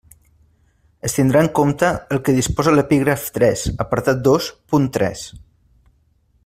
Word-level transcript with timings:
Es 1.09 1.17
tindrà 1.17 1.43
en 1.45 1.49
compte 1.59 1.91
el 2.17 2.21
que 2.29 2.35
disposa 2.37 2.73
l'epígraf 2.75 3.29
tres, 3.39 3.67
apartat 3.87 4.25
dos, 4.31 4.49
punt 4.75 4.93
tres. 4.97 5.27